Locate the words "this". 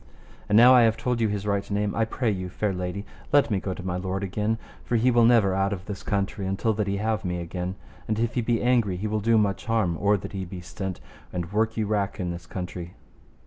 5.85-6.01, 12.31-12.47